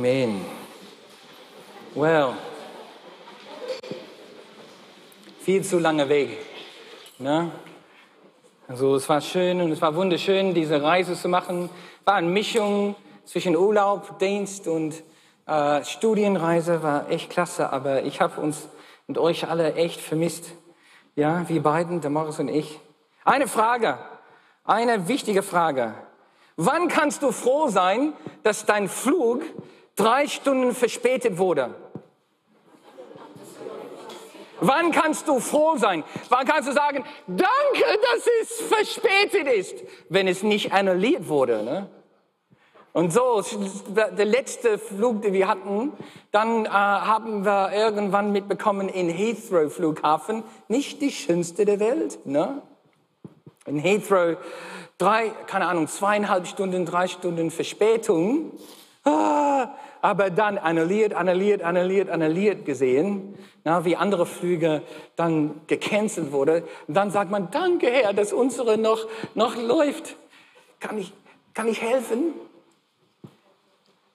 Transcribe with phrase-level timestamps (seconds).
[0.00, 0.40] Amen.
[1.94, 2.32] Well,
[5.40, 6.38] viel zu lange Weg.
[7.18, 7.50] Ne?
[8.66, 11.68] Also es war schön und es war wunderschön, diese Reise zu machen.
[12.06, 15.02] War eine Mischung zwischen Urlaub, Dienst und
[15.44, 16.82] äh, Studienreise.
[16.82, 18.70] War echt klasse, aber ich habe uns
[19.06, 20.52] und euch alle echt vermisst.
[21.14, 22.80] Ja, wir beiden, der Morris und ich.
[23.26, 23.98] Eine Frage,
[24.64, 25.92] eine wichtige Frage.
[26.56, 29.42] Wann kannst du froh sein, dass dein Flug
[29.96, 31.74] drei Stunden verspätet wurde?
[34.60, 36.04] Wann kannst du froh sein?
[36.28, 39.76] Wann kannst du sagen, danke, dass es verspätet ist,
[40.08, 41.62] wenn es nicht annulliert wurde?
[41.62, 41.88] Ne?
[42.92, 43.42] Und so,
[43.88, 45.92] der letzte Flug, den wir hatten,
[46.32, 52.18] dann äh, haben wir irgendwann mitbekommen in Heathrow Flughafen, nicht die schönste der Welt.
[52.26, 52.62] Ne?
[53.66, 54.36] In Heathrow
[54.98, 58.52] drei, keine Ahnung, zweieinhalb Stunden, drei Stunden Verspätung.
[60.02, 64.82] Aber dann annulliert, annulliert, annulliert, annulliert gesehen, na, wie andere Flüge
[65.16, 66.66] dann gecancelt wurde.
[66.88, 70.16] Dann sagt man, danke Herr, dass unsere noch, noch läuft.
[70.80, 71.12] Kann ich,
[71.52, 72.32] kann ich helfen?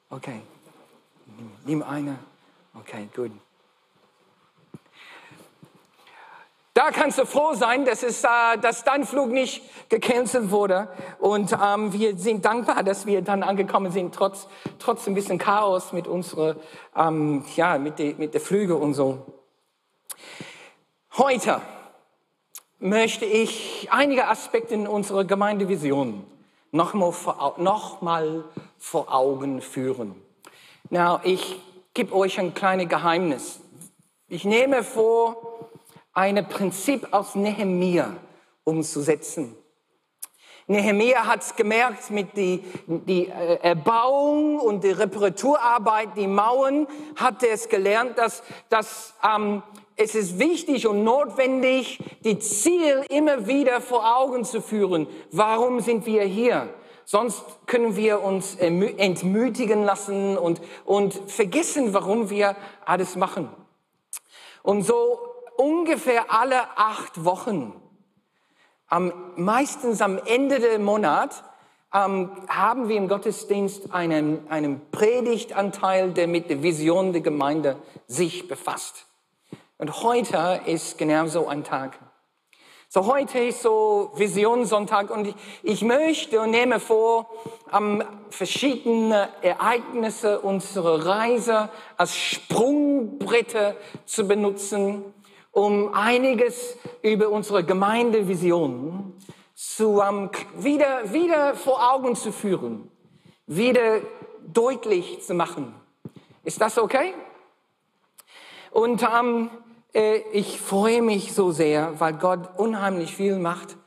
[0.09, 0.41] Okay,
[1.65, 2.17] nimm eine.
[2.73, 3.31] Okay, gut.
[6.75, 10.89] Da kannst du froh sein, dass, es, äh, dass dein Flug nicht gecancelt wurde.
[11.19, 15.93] Und ähm, wir sind dankbar, dass wir dann angekommen sind, trotz, trotz ein bisschen Chaos
[15.93, 16.57] mit unserer,
[16.93, 19.25] ähm, ja, mit, die, mit der Flüge und so.
[21.17, 21.61] Heute
[22.79, 26.27] möchte ich einige Aspekte in unserer Gemeindevision
[26.73, 28.01] nochmal vor, noch
[28.79, 30.21] vor Augen führen.
[30.89, 31.55] Now, ich
[31.93, 33.61] gebe euch ein kleines Geheimnis.
[34.27, 35.54] Ich nehme vor,
[36.15, 38.15] ein Prinzip aus Nehemia
[38.63, 39.55] umzusetzen.
[40.67, 47.53] Nehemia hat gemerkt, mit die, die äh, Erbauung und die Reparaturarbeit, die Mauern, hat er
[47.53, 49.61] es gelernt, dass, dass ähm,
[49.95, 55.05] es ist wichtig und notwendig, die Ziel immer wieder vor Augen zu führen.
[55.31, 56.73] Warum sind wir hier?
[57.03, 63.49] Sonst können wir uns entmütigen lassen und, und vergessen, warum wir alles machen.
[64.63, 67.73] Und so ungefähr alle acht Wochen,
[68.87, 71.43] am, meistens am Ende des Monats,
[71.93, 77.77] ähm, haben wir im Gottesdienst einen, einen Predigtanteil, der mit der Vision der Gemeinde
[78.07, 79.05] sich befasst.
[79.77, 81.97] Und heute ist genau so ein Tag.
[82.87, 87.29] So heute ist so Visionssonntag und ich, ich möchte und nehme vor,
[87.71, 95.03] um, verschiedene Ereignisse unserer Reise als Sprungbretter zu benutzen,
[95.55, 99.13] um einiges über unsere Gemeindevision
[99.55, 102.91] zu, um, wieder, wieder vor Augen zu führen,
[103.47, 104.01] wieder
[104.45, 105.73] deutlich zu machen.
[106.43, 107.13] Ist das okay?
[108.71, 109.49] Und um,
[109.93, 113.77] äh, ich freue mich so sehr, weil Gott unheimlich viel macht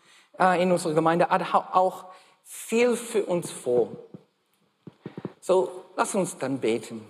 [0.41, 2.07] äh, in unserer Gemeinde, auch
[2.45, 3.91] viel für uns vor.
[5.39, 7.05] So, lass uns dann beten.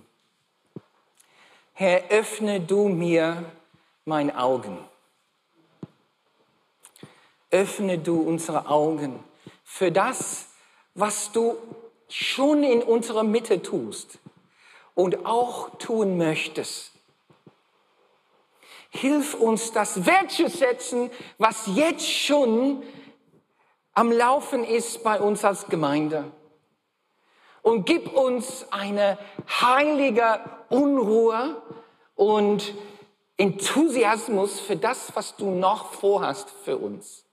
[1.74, 3.44] Herr, öffne du mir
[4.08, 4.78] meine Augen.
[7.50, 9.22] Öffne du unsere Augen
[9.62, 10.48] für das,
[10.94, 11.56] was du
[12.08, 14.18] schon in unserer Mitte tust
[14.94, 16.92] und auch tun möchtest.
[18.90, 22.82] Hilf uns, das wertzusetzen, was jetzt schon
[23.92, 26.32] am Laufen ist bei uns als Gemeinde.
[27.60, 29.18] Und gib uns eine
[29.60, 31.60] heilige Unruhe
[32.14, 32.74] und
[33.40, 37.24] Enthusiasmus für das, was du noch vorhast für uns.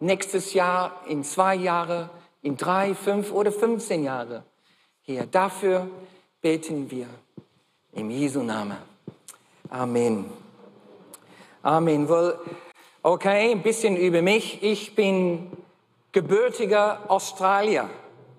[0.00, 2.08] Nächstes Jahr, in zwei Jahre,
[2.40, 4.44] in drei, fünf oder 15 Jahre.
[5.02, 5.88] Hier, dafür
[6.40, 7.06] beten wir.
[7.92, 8.78] Im Jesu Namen.
[9.68, 10.24] Amen.
[11.62, 12.08] Amen.
[12.08, 12.38] Well,
[13.02, 14.62] okay, ein bisschen über mich.
[14.62, 15.50] Ich bin
[16.12, 17.90] gebürtiger Australier.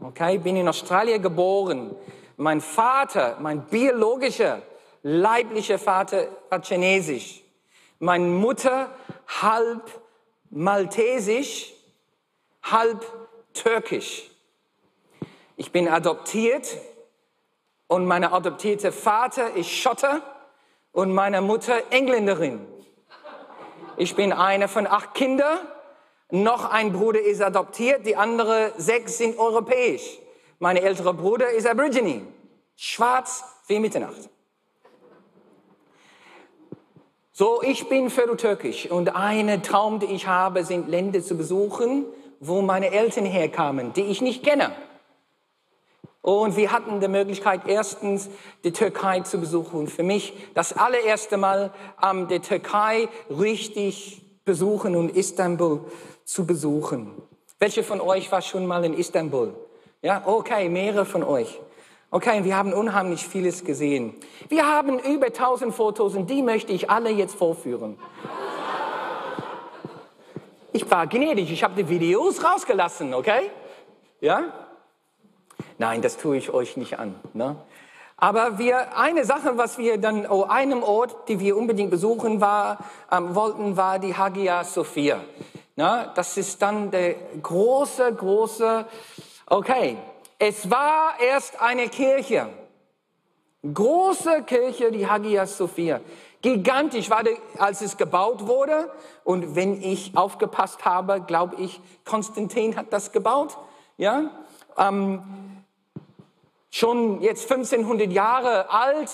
[0.01, 1.95] Okay, bin in Australien geboren.
[2.37, 4.63] Mein Vater, mein biologischer
[5.03, 7.41] leiblicher Vater war chinesisch.
[7.99, 8.90] Meine Mutter
[9.41, 9.84] halb
[10.49, 11.73] maltesisch,
[12.63, 13.05] halb
[13.53, 14.29] türkisch.
[15.55, 16.78] Ich bin adoptiert
[17.87, 20.22] und mein adoptierter Vater ist Schotter
[20.91, 22.66] und meine Mutter Engländerin.
[23.97, 25.59] Ich bin einer von acht Kindern.
[26.31, 30.19] Noch ein Bruder ist adoptiert, die anderen sechs sind europäisch.
[30.59, 32.28] Mein älterer Bruder ist Aborigine,
[32.75, 34.29] schwarz wie Mitternacht.
[37.40, 42.03] So, ich bin Türkisch und eine Traum, die ich habe, sind Länder zu besuchen,
[42.41, 44.74] wo meine Eltern herkamen, die ich nicht kenne.
[46.22, 48.30] Und wir hatten die Möglichkeit, erstens
[48.66, 49.88] die Türkei zu besuchen.
[49.88, 51.72] Für mich das allererste Mal
[52.03, 55.86] ähm, die Türkei richtig besuchen und Istanbul
[56.26, 57.22] zu besuchen.
[57.58, 59.53] Welche von euch war schon mal in Istanbul?
[60.02, 61.58] Ja, okay, mehrere von euch.
[62.11, 64.16] Okay, wir haben unheimlich vieles gesehen.
[64.47, 68.00] Wir haben über 1000 Fotos und die möchte ich alle jetzt vorführen.
[70.73, 73.52] Ich war gnädig, ich habe die Videos rausgelassen, okay?
[74.22, 74.41] Ja?
[75.78, 77.14] Nein, das tue ich euch nicht an.
[77.34, 77.56] Ne?
[78.17, 82.79] Aber wir, eine Sache, was wir dann, oh, einem Ort, die wir unbedingt besuchen war,
[83.12, 85.20] ähm, wollten, war die Hagia Sophia.
[85.76, 86.12] Ne?
[86.16, 88.85] Das ist dann der große, große,
[89.46, 89.97] okay,
[90.40, 92.47] es war erst eine Kirche.
[93.62, 96.00] Große Kirche, die Hagia Sophia.
[96.41, 98.90] Gigantisch war, die, als es gebaut wurde.
[99.26, 103.58] Und wenn ich aufgepasst habe, glaube ich, Konstantin hat das gebaut.
[103.97, 104.32] Ja,
[104.78, 105.22] ähm,
[106.72, 109.12] schon jetzt 1500 Jahre alt,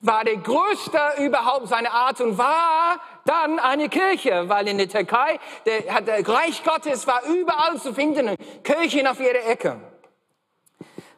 [0.00, 5.40] war der größte überhaupt seiner Art und war dann eine Kirche, weil in der Türkei
[5.64, 9.80] der, der Reich Gottes war überall zu finden, Kirchen auf jeder Ecke.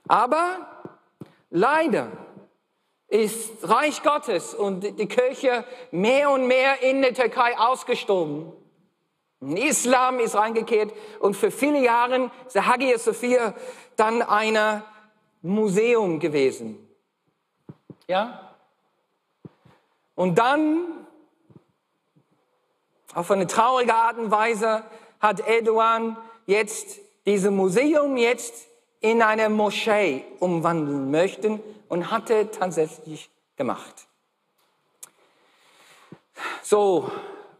[0.08, 0.66] Aber
[1.50, 2.10] leider
[3.08, 8.52] ist Reich Gottes und die Kirche mehr und mehr in der Türkei ausgestorben.
[9.40, 13.54] Islam ist reingekehrt und für viele Jahre ist Hagia Sophia
[13.96, 14.82] dann eine
[15.42, 16.88] Museum gewesen.
[18.08, 18.54] Ja?
[20.14, 21.06] Und dann,
[23.14, 24.84] auf eine traurige Art und Weise,
[25.20, 26.16] hat Erdogan
[26.46, 28.66] jetzt dieses Museum jetzt
[29.10, 34.08] in eine Moschee umwandeln möchten und hatte tatsächlich gemacht.
[36.62, 37.10] So,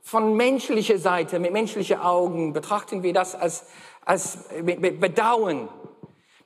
[0.03, 3.67] von menschlicher Seite, mit menschlichen Augen betrachten wir das als,
[4.05, 5.69] als Bedauern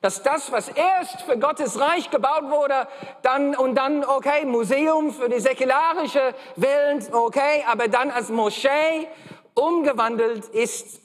[0.01, 2.87] dass das, was erst für Gottes Reich gebaut wurde,
[3.21, 9.07] dann und dann, okay, Museum für die säkularische Welt, okay, aber dann als Moschee
[9.53, 11.01] umgewandelt ist,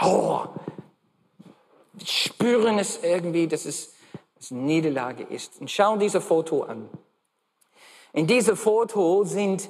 [0.00, 0.44] oh,
[2.08, 3.94] spüren es irgendwie, dass es,
[4.50, 5.60] eine Niederlage ist.
[5.60, 6.88] Und schauen diese Foto an.
[8.12, 9.68] In diesem Foto sind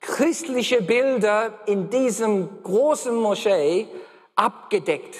[0.00, 3.88] christliche Bilder in diesem großen Moschee
[4.34, 5.16] abgedeckt.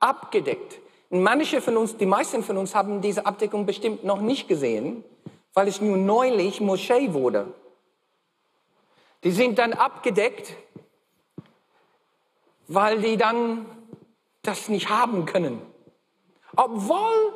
[0.00, 0.80] Abgedeckt.
[1.10, 5.04] Manche von uns, die meisten von uns haben diese Abdeckung bestimmt noch nicht gesehen,
[5.54, 7.52] weil es nur neulich Moschee wurde.
[9.24, 10.54] Die sind dann abgedeckt,
[12.68, 13.66] weil die dann
[14.48, 15.62] das nicht haben können.
[16.56, 17.34] Obwohl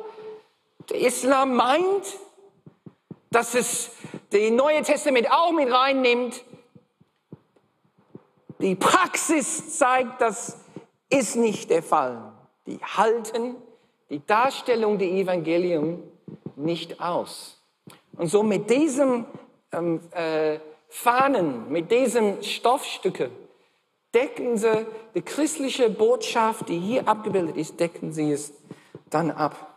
[0.89, 2.17] der Islam meint,
[3.31, 3.91] dass es
[4.31, 6.43] das Neue Testament auch mit reinnimmt.
[8.59, 10.57] Die Praxis zeigt, das
[11.09, 12.33] ist nicht der Fall
[12.65, 13.55] die halten
[14.09, 16.03] die Darstellung der Evangelium
[16.55, 17.59] nicht aus.
[18.15, 19.25] Und so mit diesem
[19.71, 23.31] ähm, äh, Fahnen, mit diesem Stoffstücke
[24.13, 28.53] decken sie die christliche Botschaft, die hier abgebildet ist, decken sie es
[29.09, 29.73] dann ab.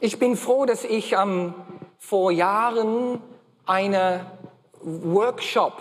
[0.00, 1.54] Ich bin froh, dass ich ähm,
[1.98, 3.20] vor Jahren
[3.66, 4.26] einen
[4.80, 5.80] Workshop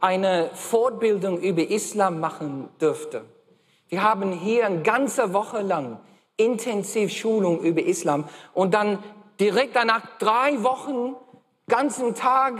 [0.00, 3.24] eine Fortbildung über Islam machen dürfte.
[3.88, 5.98] Wir haben hier eine ganze Woche lang
[6.36, 9.02] intensiv Schulung über Islam und dann
[9.40, 11.14] direkt danach drei Wochen,
[11.66, 12.54] ganzen Tag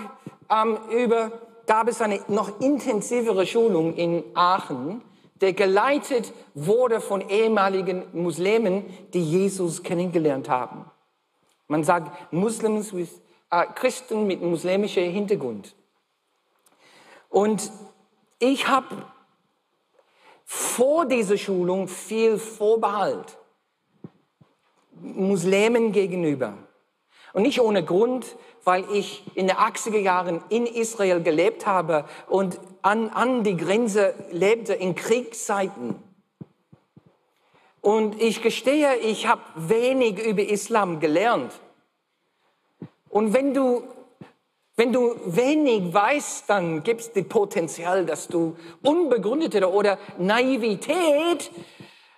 [0.51, 1.33] ähm, über,
[1.67, 5.03] gab es eine noch intensivere Schulung in Aachen,
[5.41, 10.91] der geleitet wurde von ehemaligen Muslimen, die Jesus kennengelernt haben.
[11.69, 15.75] Man sagt Muslims with, äh, Christen mit muslimischem Hintergrund.
[17.29, 17.71] Und
[18.39, 19.05] ich habe
[20.45, 23.37] vor dieser Schulung viel Vorbehalt
[25.01, 26.55] Muslimen gegenüber.
[27.37, 32.59] Und nicht ohne Grund, weil ich in den 80er Jahren in Israel gelebt habe und
[32.81, 35.97] an, an die Grenze lebte in Kriegszeiten.
[37.83, 41.53] Und ich gestehe, ich habe wenig über Islam gelernt.
[43.11, 43.83] Und wenn du
[44.77, 51.51] wenn du wenig weißt, dann gibt es das Potenzial, dass du unbegründete oder Naivität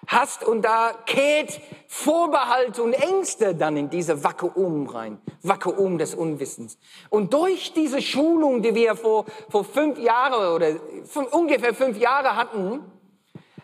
[0.08, 6.78] hast und da kehrt Vorbehalt und Ängste dann in diese Vakuum rein, Vakuum des Unwissens.
[7.10, 12.36] Und durch diese Schulung, die wir vor, vor fünf Jahren oder fünf, ungefähr fünf Jahre
[12.36, 12.80] hatten,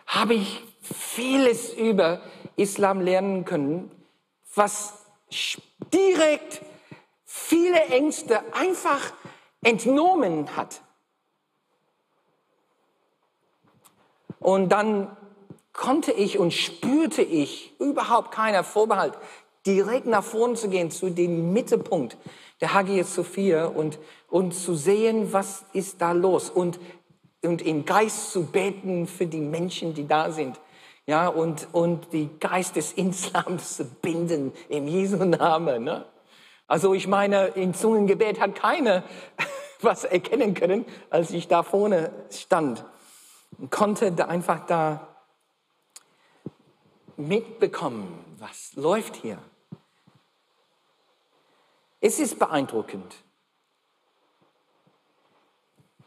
[0.05, 2.21] habe ich vieles über
[2.55, 3.91] Islam lernen können,
[4.53, 5.05] was
[5.91, 6.61] direkt
[7.25, 9.13] viele Ängste einfach
[9.63, 10.81] entnommen hat.
[14.39, 15.17] Und dann
[15.75, 19.13] konnte ich und spürte ich überhaupt keiner Vorbehalt,
[19.65, 22.17] direkt nach vorne zu gehen, zu dem Mittelpunkt
[22.61, 26.79] der Hagia Sophia und, und zu sehen, was ist da los und,
[27.43, 30.59] und im Geist zu beten für die Menschen, die da sind.
[31.07, 35.83] Ja, und, und die Geist des Islams zu binden im Jesu Namen.
[35.83, 36.05] Ne?
[36.65, 39.03] Also ich meine, in Zungengebet hat keiner
[39.81, 42.85] was erkennen können, als ich da vorne stand
[43.59, 45.14] und konnte da einfach da
[47.17, 49.41] mitbekommen, was läuft hier.
[52.01, 53.15] Es ist beeindruckend.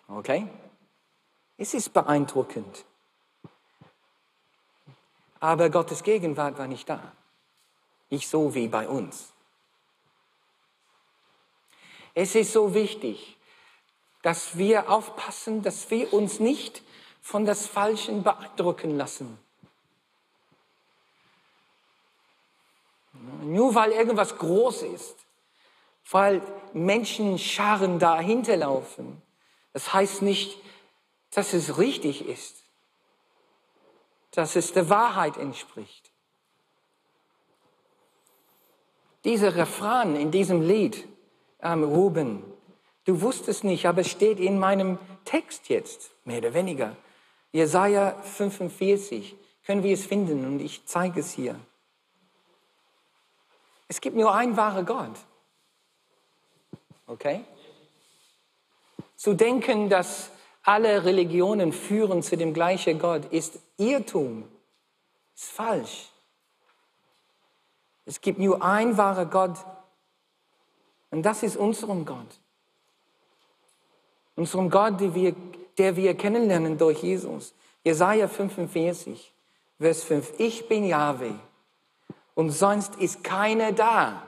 [0.06, 0.48] Okay?
[1.56, 2.84] Es ist beeindruckend.
[5.40, 7.12] Aber Gottes Gegenwart war nicht da.
[8.10, 9.32] Nicht so wie bei uns.
[12.14, 13.36] Es ist so wichtig,
[14.22, 16.82] dass wir aufpassen, dass wir uns nicht
[17.20, 19.38] von das Falschen beeindrucken lassen.
[23.42, 25.16] Nur weil irgendwas groß ist,
[26.10, 26.42] weil
[26.72, 29.22] Menschenscharen dahinter laufen,
[29.72, 30.58] das heißt nicht,
[31.30, 32.64] dass es richtig ist,
[34.30, 36.10] dass es der Wahrheit entspricht.
[39.24, 41.06] Dieser Refrain in diesem Lied,
[41.60, 42.44] ähm, Ruben,
[43.04, 46.96] du wusstest nicht, aber es steht in meinem Text jetzt, mehr oder weniger.
[47.52, 51.58] Jesaja 45, können wir es finden und ich zeige es hier.
[53.88, 55.18] Es gibt nur einen wahren Gott.
[57.06, 57.44] Okay?
[59.16, 60.30] Zu denken, dass
[60.62, 64.46] alle Religionen führen zu dem gleichen Gott, ist Irrtum,
[65.34, 66.10] ist falsch.
[68.04, 69.56] Es gibt nur einen wahren Gott
[71.10, 72.38] und das ist unserem Gott.
[74.36, 75.34] Unserem Gott, der wir,
[75.78, 77.54] der wir kennenlernen durch Jesus.
[77.82, 79.32] Jesaja 45,
[79.80, 80.34] Vers 5.
[80.38, 81.32] Ich bin Yahweh
[82.38, 84.22] und sonst ist keiner da.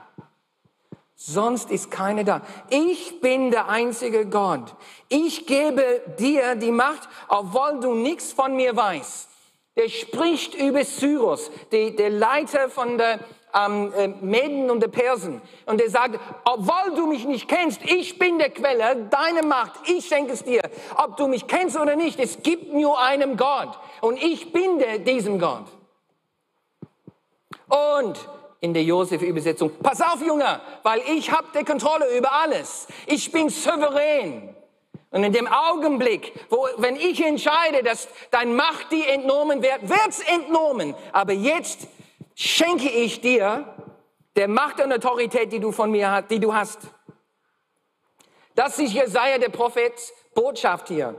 [1.15, 2.41] Sonst ist keiner da.
[2.69, 4.75] Ich bin der einzige Gott.
[5.07, 9.29] Ich gebe dir die Macht, obwohl du nichts von mir weißt.
[9.77, 13.21] Der spricht über Cyrus, der, der Leiter von der
[13.55, 15.41] ähm, äh, Mäden und der Persen.
[15.65, 20.05] Und der sagt, obwohl du mich nicht kennst, ich bin der Quelle, deine Macht, ich
[20.05, 20.63] schenke es dir.
[20.97, 23.79] Ob du mich kennst oder nicht, es gibt nur einen Gott.
[24.01, 25.63] Und ich bin der, diesem Gott.
[27.71, 28.19] Und
[28.59, 32.87] in der Josef-Übersetzung, pass auf, Junge, weil ich habe die Kontrolle über alles.
[33.07, 34.55] Ich bin souverän.
[35.09, 40.19] Und in dem Augenblick, wo, wenn ich entscheide, dass dein Macht dir entnommen wird, wird's
[40.19, 40.95] entnommen.
[41.11, 41.87] Aber jetzt
[42.35, 43.65] schenke ich dir
[44.35, 46.79] der Macht und Autorität, die du von mir hast, die du hast.
[48.55, 51.15] Das ist Jesaja, der Prophets Botschaft hier.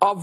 [0.00, 0.18] Ob,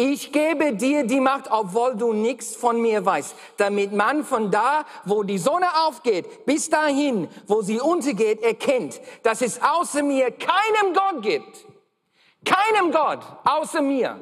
[0.00, 4.86] ich gebe dir die Macht, obwohl du nichts von mir weißt, damit man von da,
[5.04, 10.94] wo die Sonne aufgeht, bis dahin, wo sie untergeht, erkennt, dass es außer mir keinem
[10.94, 11.66] Gott gibt.
[12.46, 14.18] Keinem Gott außer mir.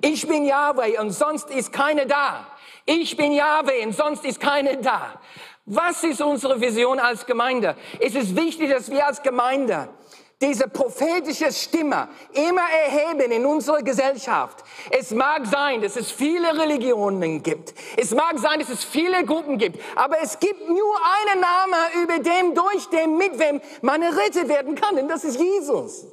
[0.00, 2.46] Ich bin Yahweh und sonst ist keine da.
[2.86, 5.20] Ich bin Yahweh und sonst ist keine da.
[5.66, 7.74] Was ist unsere Vision als Gemeinde?
[7.98, 9.88] Es ist wichtig, dass wir als Gemeinde
[10.40, 14.64] diese prophetische Stimme immer erheben in unserer Gesellschaft.
[14.90, 17.74] Es mag sein, dass es viele Religionen gibt.
[17.96, 19.80] Es mag sein, dass es viele Gruppen gibt.
[19.96, 24.74] Aber es gibt nur einen Namen, über dem, durch den, mit wem man errettet werden
[24.74, 24.98] kann.
[24.98, 26.06] Und das ist Jesus.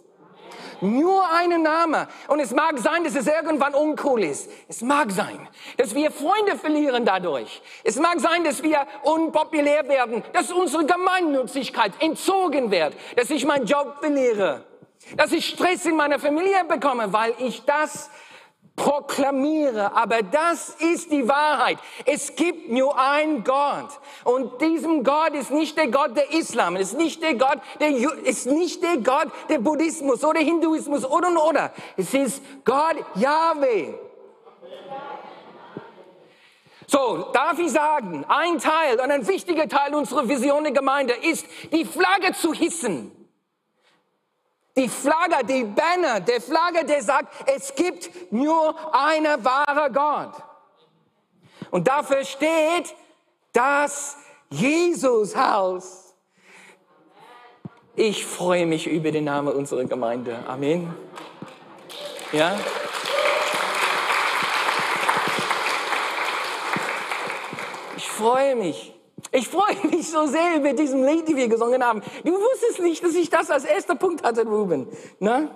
[0.82, 2.08] Nur einen Name.
[2.28, 4.50] Und es mag sein, dass es irgendwann uncool ist.
[4.68, 5.48] Es mag sein,
[5.78, 7.62] dass wir Freunde verlieren dadurch.
[7.84, 13.66] Es mag sein, dass wir unpopulär werden, dass unsere Gemeinnützigkeit entzogen wird, dass ich meinen
[13.66, 14.64] Job verliere,
[15.16, 18.10] dass ich Stress in meiner Familie bekomme, weil ich das
[18.76, 21.78] proklamiere, aber das ist die Wahrheit.
[22.06, 23.90] Es gibt nur einen Gott.
[24.24, 27.90] Und diesem Gott ist nicht der Gott der Islam, ist nicht der Gott der,
[28.24, 31.74] ist nicht der Gott der Buddhismus oder Hinduismus oder oder.
[31.98, 33.94] Es ist Gott Yahweh.
[36.88, 41.46] So, darf ich sagen, ein Teil und ein wichtiger Teil unserer Vision der Gemeinde ist,
[41.72, 43.21] die Flagge zu hissen.
[44.76, 50.44] Die Flagge, die Banner, der Flagge, der sagt, es gibt nur eine wahre Gott.
[51.72, 52.96] Und dafür steht
[53.54, 54.18] das
[54.50, 56.16] Jesushaus.
[57.96, 60.40] Ich freue mich über den Namen unserer Gemeinde.
[60.48, 60.94] Amen.
[62.32, 62.58] Ja?
[67.98, 68.91] Ich freue mich.
[69.32, 72.02] Ich freue mich so sehr über diesen Lied, die wir gesungen haben.
[72.24, 74.88] Du wusstest nicht, dass ich das als erster Punkt hatte, Ruben.
[75.20, 75.50] Ne?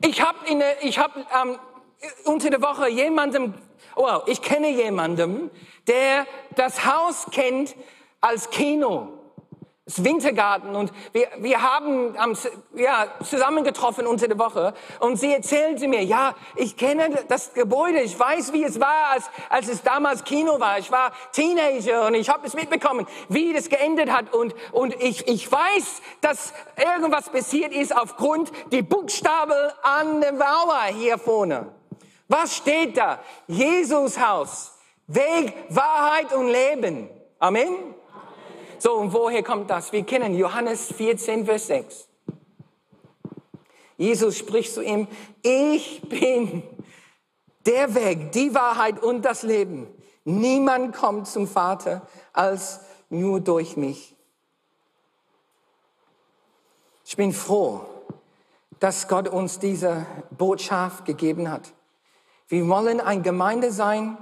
[0.00, 1.58] Ich habe hab, ähm,
[2.24, 3.54] unter der Woche jemandem,
[3.96, 5.50] well, ich kenne jemandem,
[5.86, 7.76] der das Haus kennt
[8.20, 9.17] als Kino
[9.88, 12.36] das Wintergarten und wir, wir haben am,
[12.74, 18.18] ja, zusammengetroffen unter der Woche und sie erzählte mir, ja, ich kenne das Gebäude, ich
[18.18, 20.78] weiß, wie es war, als, als es damals Kino war.
[20.78, 25.26] Ich war Teenager und ich habe es mitbekommen, wie das geendet hat und, und ich,
[25.26, 31.72] ich weiß, dass irgendwas passiert ist aufgrund die Buchstaben an der Mauer hier vorne.
[32.28, 33.20] Was steht da?
[33.46, 34.74] Jesus Haus,
[35.06, 37.08] Weg, Wahrheit und Leben.
[37.38, 37.97] Amen.
[38.78, 39.92] So, und woher kommt das?
[39.92, 42.08] Wir kennen Johannes 14, Vers 6.
[43.96, 45.08] Jesus spricht zu ihm,
[45.42, 46.62] ich bin
[47.66, 49.88] der Weg, die Wahrheit und das Leben.
[50.24, 52.80] Niemand kommt zum Vater als
[53.10, 54.14] nur durch mich.
[57.04, 57.80] Ich bin froh,
[58.78, 61.72] dass Gott uns diese Botschaft gegeben hat.
[62.46, 64.16] Wir wollen eine Gemeinde sein,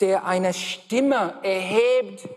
[0.00, 2.28] der eine Stimme erhebt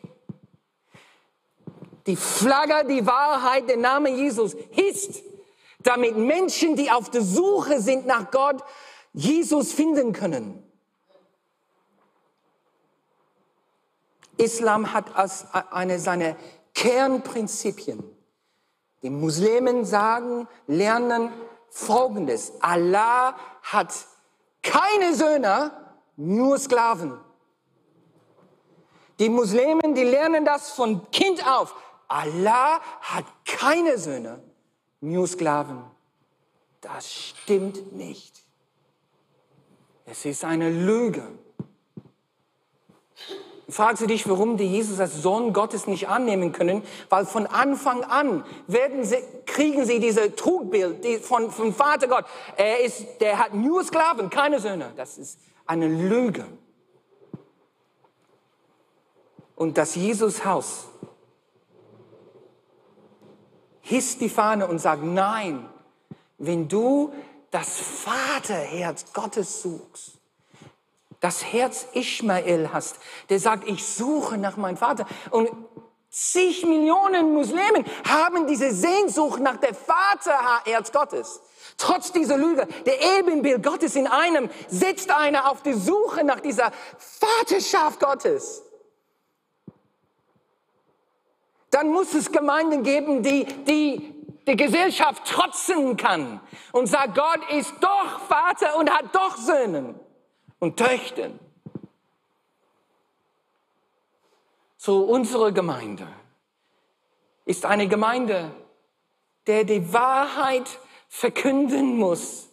[2.08, 5.24] die Flagge, die Wahrheit, der Name Jesus hisst,
[5.80, 8.64] damit Menschen, die auf der Suche sind nach Gott,
[9.14, 10.62] Jesus finden können.
[14.38, 16.36] Islam hat als eine seiner
[16.74, 18.04] Kernprinzipien.
[19.02, 21.32] Die Muslimen sagen, lernen
[21.70, 22.54] Folgendes.
[22.60, 23.94] Allah hat
[24.62, 25.72] keine Söhne,
[26.18, 27.18] nur Sklaven.
[29.20, 31.76] Die Muslimen, die lernen das von Kind auf.
[32.08, 34.42] Allah hat keine Söhne,
[35.02, 35.84] nur Sklaven.
[36.82, 38.44] Das stimmt nicht.
[40.06, 41.28] Es ist eine Lüge.
[43.68, 46.84] Fragst du dich, warum die Jesus als Sohn Gottes nicht annehmen können?
[47.10, 52.26] Weil von Anfang an sie, kriegen sie diese Trugbild die von, vom Vater Gott.
[52.58, 54.94] Er ist, der hat nur Sklaven, keine Söhne.
[54.96, 56.46] Das ist eine Lüge.
[59.56, 60.88] Und das Jesus-Haus
[63.86, 65.70] hisst die Fahne und sagt, nein,
[66.38, 67.14] wenn du
[67.52, 70.14] das Vaterherz Gottes suchst,
[71.22, 72.98] das Herz Ishmael hast,
[73.30, 75.06] der sagt, ich suche nach meinem Vater.
[75.30, 75.50] Und
[76.10, 81.42] zig Millionen Muslimen haben diese Sehnsucht nach der Vaterherz Gottes.
[81.78, 86.72] Trotz dieser Lüge, der Ebenbild Gottes in einem, setzt einer auf die Suche nach dieser
[86.98, 88.64] Vaterschaft Gottes.
[91.72, 94.16] Dann muss es Gemeinden geben, die, die
[94.48, 96.40] die Gesellschaft trotzen kann
[96.72, 99.96] und sagt, Gott ist doch Vater und hat doch Söhne
[100.60, 101.32] und Töchter.
[104.78, 106.08] So unsere Gemeinde
[107.46, 108.52] ist eine Gemeinde,
[109.48, 112.50] der die Wahrheit verkünden muss,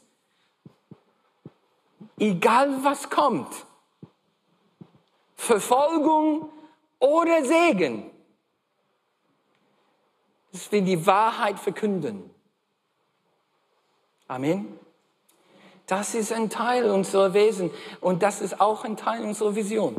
[2.18, 3.66] egal was kommt,
[5.35, 6.51] Verfolgung
[6.98, 8.12] oder Segen
[10.53, 12.31] dass wir die Wahrheit verkünden.
[14.29, 14.79] Amen.
[15.87, 19.97] Das ist ein Teil unserer Wesen und das ist auch ein Teil unserer Vision.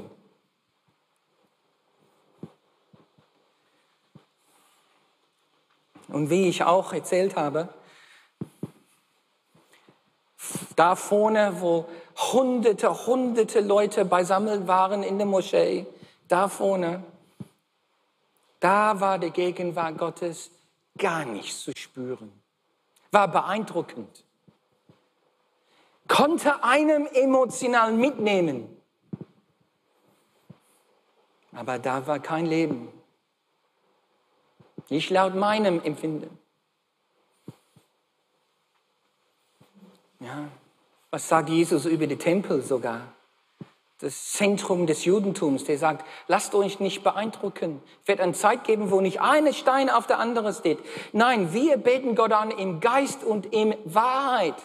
[6.08, 7.70] Und wie ich auch erzählt habe,
[10.76, 11.88] da vorne, wo
[12.34, 15.88] hunderte, hunderte Leute beisammen waren in der Moschee,
[16.28, 17.04] da vorne,
[18.64, 20.50] da war die Gegenwart Gottes
[20.98, 22.32] gar nicht zu spüren.
[23.12, 24.24] War beeindruckend.
[26.08, 28.70] Konnte einem emotional mitnehmen.
[31.52, 32.88] Aber da war kein Leben.
[34.90, 36.40] Nicht laut meinem Empfinden.
[40.22, 40.48] Ja,
[41.12, 43.13] was sagt Jesus über die Tempel sogar?
[44.04, 47.82] Das Zentrum des Judentums, der sagt, lasst euch nicht beeindrucken.
[48.02, 50.80] Es wird eine Zeit geben, wo nicht eine Stein auf der andere steht.
[51.14, 54.56] Nein, wir beten Gott an im Geist und in Wahrheit.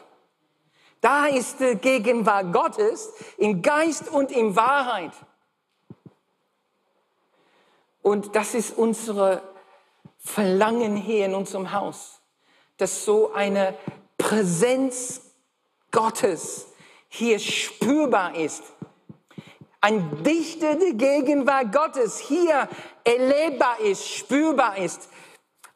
[1.00, 5.12] Da ist die Gegenwart Gottes im Geist und in Wahrheit.
[8.02, 9.42] Und das ist unsere
[10.18, 12.20] Verlangen hier in unserem Haus,
[12.76, 13.76] dass so eine
[14.16, 15.20] Präsenz
[15.92, 16.66] Gottes
[17.08, 18.64] hier spürbar ist
[19.80, 22.68] ein Dichter der Gegenwart Gottes hier
[23.04, 25.08] erlebbar ist, spürbar ist.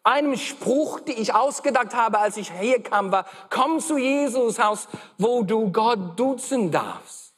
[0.04, 4.88] Einem Spruch, den ich ausgedacht habe, als ich hier kam, war, komm zu Jesus Haus,
[5.16, 7.34] wo du Gott duzen darfst.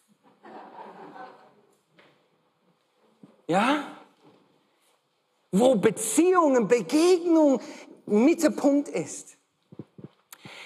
[3.46, 3.85] Ja?
[5.53, 7.61] Wo Beziehungen, Begegnung
[8.07, 9.37] Mittelpunkt ist.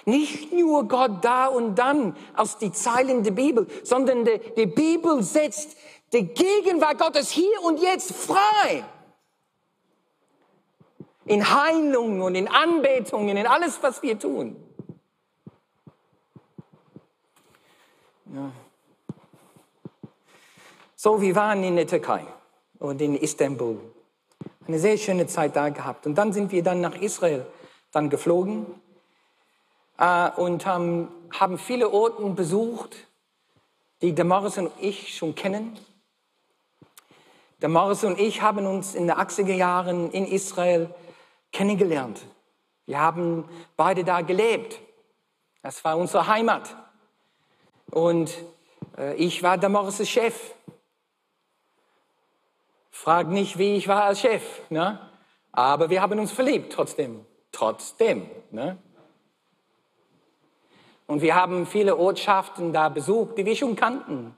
[0.09, 5.23] Nicht nur Gott da und dann aus die Zeilen der Bibel, sondern die, die Bibel
[5.23, 5.77] setzt
[6.15, 8.87] die Gegenwart Gottes hier und jetzt frei.
[11.27, 14.57] In Heilung und in Anbetungen, in alles, was wir tun.
[18.35, 18.51] Ja.
[20.97, 22.25] So, wir waren in der Türkei
[22.79, 23.79] und in Istanbul.
[24.67, 26.07] Eine sehr schöne Zeit da gehabt.
[26.07, 27.45] Und dann sind wir dann nach Israel
[27.93, 28.65] dann geflogen
[29.99, 32.97] äh, und haben, haben viele Orte besucht,
[34.01, 35.79] die Damaris und ich schon kennen.
[37.61, 40.95] Damaris und ich haben uns in den 80er Jahren in Israel
[41.53, 42.21] kennengelernt.
[42.87, 44.79] Wir haben beide da gelebt.
[45.63, 46.75] Das war unsere Heimat.
[47.91, 48.33] Und
[48.97, 50.55] äh, ich war Damaris' Chef.
[52.91, 54.43] Frag nicht, wie ich war als Chef.
[54.71, 55.01] Ne?
[55.53, 57.27] Aber wir haben uns verliebt trotzdem.
[57.51, 58.31] Trotzdem.
[58.51, 58.79] Ne?
[61.09, 64.37] Und wir haben viele Ortschaften da besucht, die wir schon kannten.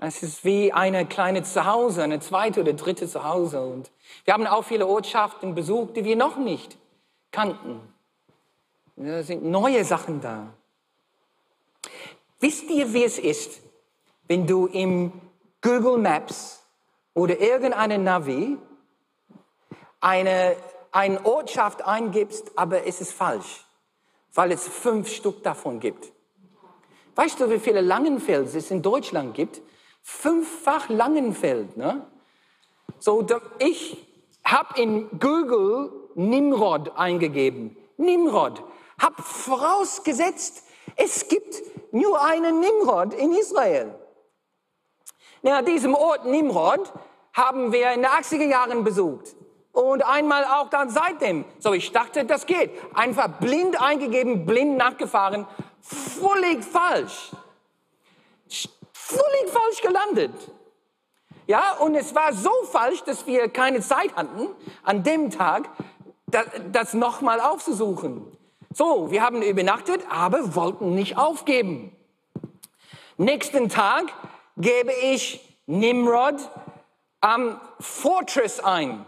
[0.00, 3.62] Es ist wie eine kleine Zuhause, eine zweite oder dritte Zuhause.
[3.64, 3.92] Und
[4.24, 6.76] wir haben auch viele Ortschaften besucht, die wir noch nicht
[7.30, 7.80] kannten.
[8.96, 10.48] Da sind neue Sachen da.
[12.40, 13.62] Wisst ihr, wie es ist,
[14.26, 15.12] wenn du im
[15.60, 16.64] Google Maps
[17.14, 18.58] oder irgendeine Navi
[20.00, 20.56] eine,
[20.90, 23.64] eine Ortschaft eingibst, aber es ist falsch?
[24.34, 26.12] Weil es fünf Stück davon gibt.
[27.14, 29.60] Weißt du, wie viele Langenfeld es in Deutschland gibt?
[30.02, 31.76] Fünffach Langenfeld.
[31.76, 32.06] Ne?
[32.98, 33.26] So,
[33.58, 33.96] ich
[34.44, 37.76] habe in Google Nimrod eingegeben.
[37.96, 38.62] Nimrod.
[38.98, 40.64] Hab vorausgesetzt,
[40.96, 43.94] es gibt nur einen Nimrod in Israel.
[45.42, 46.92] Na, diesem Ort Nimrod
[47.32, 49.34] haben wir in den 80er Jahren besucht.
[49.72, 51.44] Und einmal auch dann seitdem.
[51.58, 52.70] So, ich dachte, das geht.
[52.94, 55.46] Einfach blind eingegeben, blind nachgefahren.
[55.80, 57.32] Völlig falsch.
[58.92, 60.32] Völlig falsch gelandet.
[61.46, 64.48] Ja, und es war so falsch, dass wir keine Zeit hatten,
[64.84, 65.68] an dem Tag
[66.26, 68.26] das, das nochmal aufzusuchen.
[68.72, 71.94] So, wir haben übernachtet, aber wollten nicht aufgeben.
[73.18, 74.04] Nächsten Tag
[74.56, 76.36] gebe ich Nimrod
[77.20, 79.04] am Fortress ein.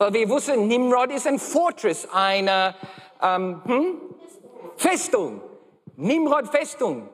[0.00, 2.74] Weil wir wussten, Nimrod ist ein Fortress, eine
[3.20, 4.00] ähm, hm?
[4.74, 5.42] Festung.
[5.94, 7.10] Nimrod Festung.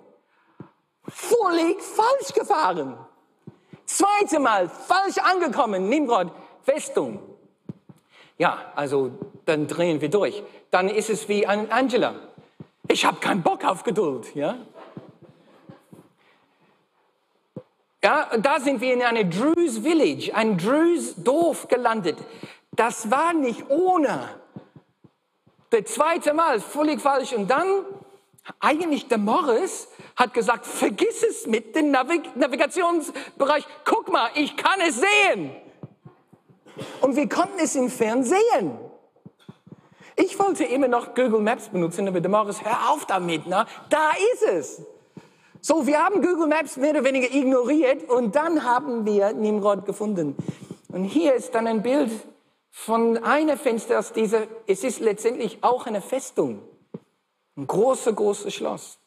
[1.08, 2.96] Völlig falsch gefahren.
[3.86, 6.30] Zweite Mal falsch angekommen, Nimrod
[6.62, 7.18] Festung.
[8.38, 9.10] Ja, also
[9.46, 10.44] dann drehen wir durch.
[10.70, 12.14] Dann ist es wie an Angela.
[12.86, 14.58] Ich habe keinen Bock auf Geduld, ja?
[18.04, 22.18] Ja, da sind wir in eine Druze Village, ein Druze Dorf gelandet.
[22.76, 24.28] Das war nicht ohne.
[25.72, 27.32] Der zweite Mal, völlig falsch.
[27.32, 27.84] Und dann,
[28.60, 33.66] eigentlich der Morris hat gesagt, vergiss es mit dem Navig Navigationsbereich.
[33.84, 35.50] Guck mal, ich kann es sehen.
[37.00, 38.78] Und wir konnten es im Fernsehen.
[40.14, 43.66] Ich wollte immer noch Google Maps benutzen, aber der Morris, hör auf damit, na?
[43.90, 44.82] da ist es.
[45.60, 50.36] So, wir haben Google Maps mehr oder weniger ignoriert und dann haben wir Nimrod gefunden.
[50.88, 52.10] Und hier ist dann ein Bild
[52.78, 56.62] von einem Fenster aus dieser, es ist letztendlich auch eine Festung.
[57.56, 58.98] Ein großes, großes Schloss.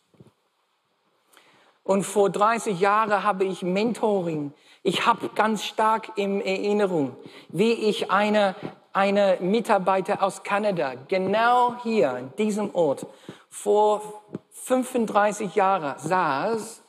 [1.84, 4.53] Und vor 30 Jahren habe ich Mentoring.
[4.82, 7.15] Ich habe ganz stark in Erinnerung,
[7.49, 8.55] wie ich eine,
[8.91, 13.05] eine Mitarbeiter aus Kanada genau hier in diesem Ort
[13.49, 16.82] vor 35 Jahren saß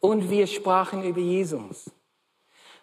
[0.00, 1.90] und wir sprachen über Jesus.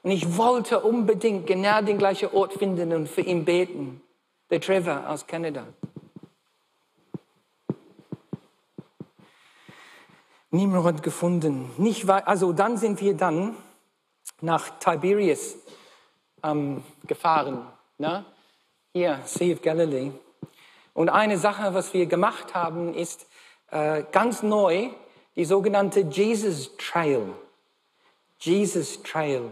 [0.03, 4.01] Und ich wollte unbedingt genau den gleichen Ort finden und für ihn beten.
[4.49, 5.67] Der Trevor aus Kanada.
[10.49, 11.71] Niemand gefunden.
[11.77, 13.55] Nicht also dann sind wir dann
[14.41, 15.55] nach Tiberias
[16.43, 17.65] ähm, gefahren.
[17.97, 18.25] Ne?
[18.91, 20.11] Hier, Sea of Galilee.
[20.93, 23.27] Und eine Sache, was wir gemacht haben, ist
[23.69, 24.89] äh, ganz neu
[25.37, 27.33] die sogenannte Jesus Trail.
[28.39, 29.51] Jesus Trail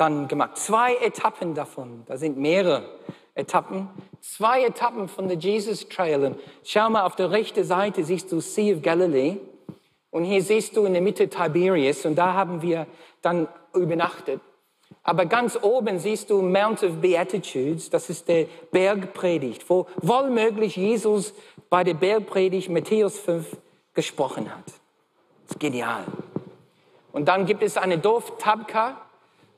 [0.00, 0.56] dann gemacht.
[0.56, 2.82] Zwei Etappen davon, da sind mehrere
[3.34, 3.88] Etappen.
[4.20, 6.24] Zwei Etappen von der Jesus Trail.
[6.24, 9.36] Und schau mal, auf der rechten Seite siehst du Sea of Galilee.
[10.10, 12.04] Und hier siehst du in der Mitte Tiberias.
[12.04, 12.86] Und da haben wir
[13.22, 14.40] dann übernachtet.
[15.02, 17.90] Aber ganz oben siehst du Mount of Beatitudes.
[17.90, 21.32] Das ist der Bergpredigt, wo wohlmöglich Jesus
[21.68, 23.56] bei der Bergpredigt Matthäus 5
[23.94, 24.66] gesprochen hat.
[24.66, 26.04] Das ist genial.
[27.12, 28.96] Und dann gibt es eine Dorf Tabka.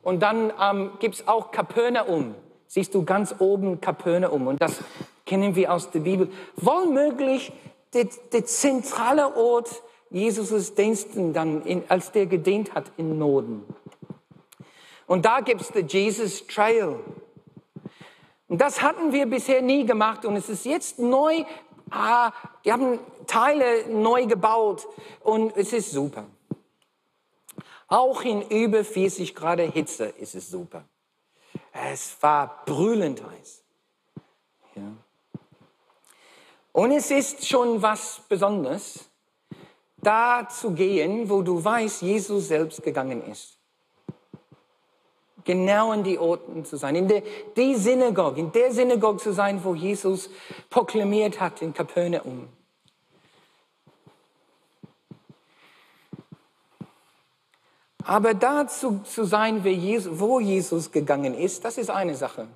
[0.02, 2.34] Und dann ähm, gibt es auch Kapernaum.
[2.66, 4.46] Siehst du ganz oben Kapernaum.
[4.46, 4.80] Und das
[5.26, 6.28] kennen wir aus der Bibel.
[6.56, 7.52] Wohlmöglich
[7.94, 13.64] der, der zentrale Ort Jesus' Diensten dann, in, als der gedient hat in Norden.
[15.06, 16.96] Und da gibt's den Jesus Trail.
[18.48, 21.44] Und das hatten wir bisher nie gemacht und es ist jetzt neu.
[21.90, 22.32] Ah,
[22.64, 24.86] die haben Teile neu gebaut
[25.20, 26.24] und es ist super.
[27.92, 30.82] Auch in über 40 Grad Hitze ist es super.
[31.74, 33.62] Es war brüllend heiß.
[34.76, 34.92] Ja.
[36.72, 39.10] Und es ist schon was Besonderes,
[39.98, 43.58] da zu gehen, wo du weißt, Jesus selbst gegangen ist.
[45.44, 47.22] Genau in die Orten zu sein, in der,
[47.58, 50.30] die Synagoge, in der Synagoge zu sein, wo Jesus
[50.70, 52.48] proklamiert hat in Kapernaum.
[58.04, 62.48] Aber dazu zu sein, wo Jesus gegangen ist, das ist eine Sache.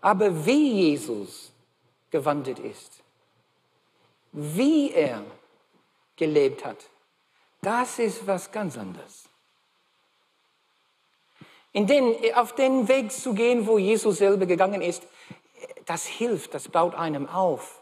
[0.00, 1.52] Aber wie Jesus
[2.10, 3.02] gewandelt ist,
[4.32, 5.22] wie er
[6.16, 6.78] gelebt hat,
[7.60, 9.24] das ist was ganz anderes.
[11.72, 15.02] In den, auf den Weg zu gehen, wo Jesus selber gegangen ist,
[15.84, 17.80] das hilft, das baut einem auf.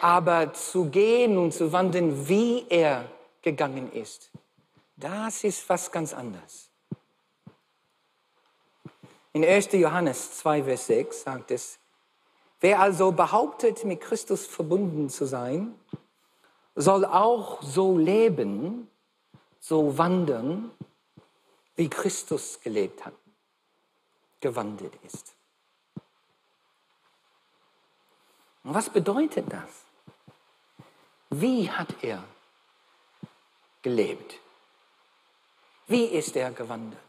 [0.00, 3.06] Aber zu gehen und zu wandeln, wie er
[3.42, 4.30] gegangen ist,
[4.96, 6.70] das ist was ganz anderes.
[9.32, 9.72] In 1.
[9.72, 11.78] Johannes 2, Vers 6 sagt es,
[12.60, 15.74] wer also behauptet, mit Christus verbunden zu sein,
[16.74, 18.88] soll auch so leben,
[19.58, 20.70] so wandern,
[21.76, 23.14] wie Christus gelebt hat,
[24.40, 25.34] gewandelt ist.
[28.64, 29.70] Und was bedeutet das?
[31.30, 32.22] Wie hat er
[33.82, 34.38] gelebt?
[35.86, 37.00] Wie ist er gewandelt?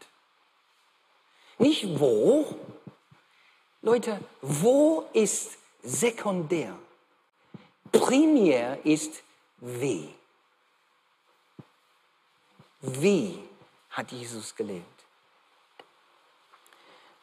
[1.58, 2.58] Nicht wo.
[3.82, 6.76] Leute, wo ist sekundär?
[7.92, 9.22] Primär ist
[9.58, 10.14] wie.
[12.80, 13.38] Wie
[13.90, 14.86] hat Jesus gelebt?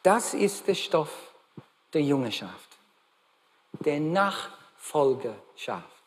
[0.02, 1.32] Das ist der Stoff
[1.92, 2.70] der Jüngerschaft,
[3.84, 6.01] der Nachfolgerschaft.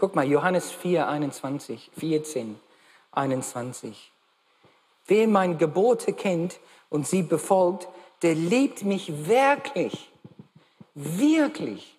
[0.00, 2.58] Guck mal, Johannes 4, 21, 14,
[3.12, 4.10] 21.
[5.06, 6.58] Wer mein Gebote kennt
[6.88, 7.86] und sie befolgt,
[8.22, 10.10] der liebt mich wirklich.
[10.94, 11.98] Wirklich.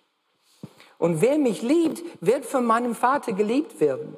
[0.98, 4.16] Und wer mich liebt, wird von meinem Vater geliebt werden.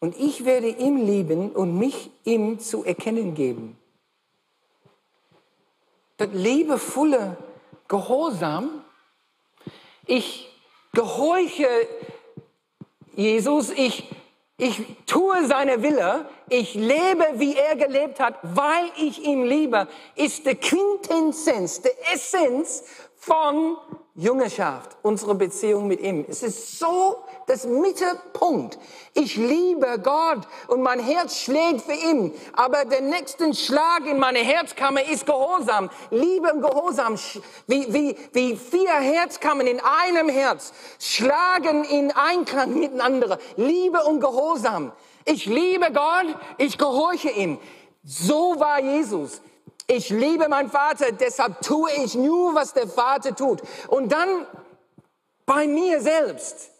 [0.00, 3.76] Und ich werde ihm lieben und mich ihm zu erkennen geben.
[6.16, 7.36] Das liebevolle
[7.88, 8.82] Gehorsam,
[10.06, 10.48] ich
[10.94, 11.68] gehorche
[13.14, 14.08] Jesus, ich,
[14.56, 20.46] ich tue seine Wille, ich lebe, wie er gelebt hat, weil ich ihn liebe, ist
[20.46, 22.84] der Quintessenz, der Essenz
[23.16, 23.76] von
[24.14, 26.24] Jüngerschaft, unsere Beziehung mit ihm.
[26.28, 28.78] Es ist so das Mittelpunkt.
[29.14, 32.32] Ich liebe Gott und mein Herz schlägt für ihn.
[32.54, 35.90] Aber der nächste Schlag in meine Herzkammer ist Gehorsam.
[36.10, 37.18] Liebe und Gehorsam,
[37.66, 43.38] wie, wie, wie vier Herzkammern in einem Herz, schlagen in Einklang miteinander.
[43.56, 44.92] Liebe und Gehorsam.
[45.24, 47.58] Ich liebe Gott, ich gehorche ihm.
[48.04, 49.40] So war Jesus.
[49.86, 53.62] Ich liebe meinen Vater, deshalb tue ich nur, was der Vater tut.
[53.88, 54.46] Und dann
[55.44, 56.71] bei mir selbst.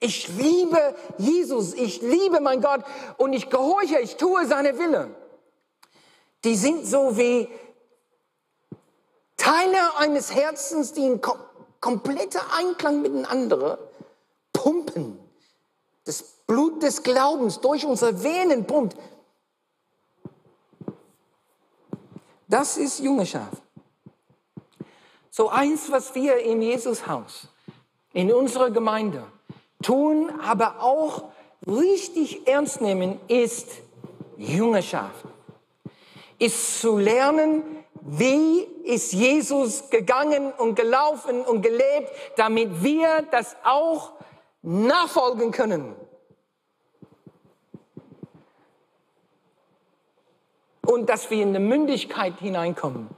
[0.00, 2.84] Ich liebe Jesus, ich liebe mein Gott
[3.16, 5.14] und ich gehorche, ich tue seine Wille.
[6.44, 7.48] Die sind so wie
[9.36, 11.38] Teile eines Herzens, die in kom
[11.80, 13.78] kompletter Einklang miteinander
[14.52, 15.16] pumpen.
[16.04, 18.96] Das Blut des Glaubens durch unsere Venen pumpt.
[22.48, 23.62] Das ist Jüngerschaft.
[25.30, 27.46] So eins, was wir im Jesushaus,
[28.12, 29.24] in unserer Gemeinde
[29.82, 31.24] tun, aber auch
[31.66, 33.68] richtig ernst nehmen, ist
[34.36, 35.24] Jüngerschaft.
[36.38, 37.62] Ist zu lernen,
[38.00, 44.12] wie ist Jesus gegangen und gelaufen und gelebt, damit wir das auch
[44.62, 45.94] nachfolgen können.
[50.88, 53.10] und dass wir in eine Mündigkeit hineinkommen.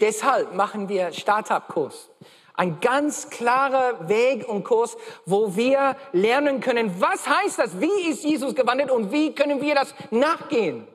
[0.00, 2.10] Deshalb machen wir Startup-Kurs.
[2.56, 7.80] Ein ganz klarer Weg und Kurs, wo wir lernen können, was heißt das?
[7.80, 10.88] Wie ist Jesus gewandelt und wie können wir das nachgehen?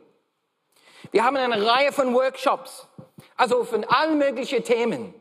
[1.11, 2.87] Wir haben eine Reihe von Workshops,
[3.37, 5.13] also von allen möglichen Themen.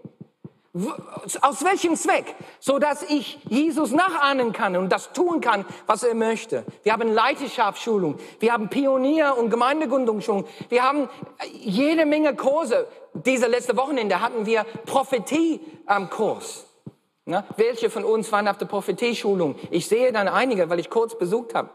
[0.73, 2.37] Aus welchem Zweck?
[2.61, 6.65] So dass ich Jesus nachahnen kann und das tun kann, was er möchte.
[6.85, 11.09] Wir haben Leiterschaftsschulung, wir haben Pionier- und Gemeindegründungsschulung, wir haben
[11.53, 12.87] jede Menge Kurse.
[13.15, 16.67] Diese letzte Wochenende hatten wir Prophetie-Kurs.
[17.25, 19.57] Na, welche von uns waren auf der Prophetie-Schulung?
[19.73, 21.71] Ich sehe dann einige, weil ich kurz besucht habe.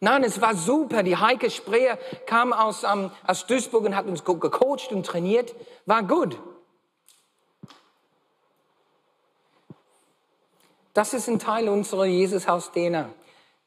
[0.00, 1.02] Nein, es war super.
[1.02, 5.54] Die Heike Spreer kam aus, ähm, aus Duisburg und hat uns gecoacht und trainiert.
[5.84, 6.38] War gut.
[10.98, 13.08] Das ist ein Teil unserer Jesus-Haus-DNA,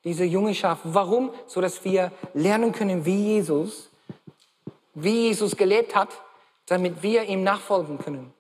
[0.03, 0.81] diese Jungenschaft.
[0.83, 1.31] Warum?
[1.47, 3.89] So dass wir lernen können, wie Jesus,
[4.95, 6.09] wie Jesus gelebt hat,
[6.65, 8.33] damit wir ihm nachfolgen können.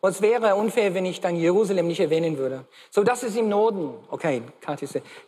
[0.00, 2.64] Was wäre unfair, wenn ich dann Jerusalem nicht erwähnen würde?
[2.90, 3.92] So, das ist im Norden.
[4.10, 4.40] Okay,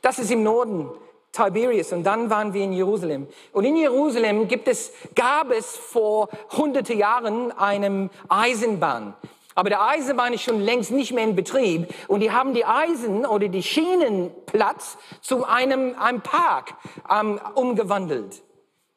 [0.00, 0.88] das ist im Norden.
[1.32, 3.26] Tiberias und dann waren wir in Jerusalem.
[3.52, 9.12] Und in Jerusalem gibt es, gab es vor hunderte Jahren eine Eisenbahn.
[9.56, 13.24] Aber der Eisenbahn ist schon längst nicht mehr in Betrieb und die haben die Eisen
[13.24, 16.74] oder die Schienenplatz zu einem, einem Park
[17.10, 18.42] ähm, umgewandelt.